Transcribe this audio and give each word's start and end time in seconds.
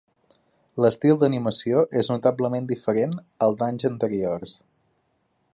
L'estil 0.85 1.19
d'animació 1.23 1.83
és 2.01 2.09
notablement 2.13 2.71
diferent 2.73 3.15
al 3.49 3.57
d'anys 3.63 3.89
anteriors. 3.95 4.59